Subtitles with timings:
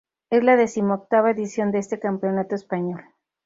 [0.31, 3.03] Es la decimoctava edición de este campeonato español.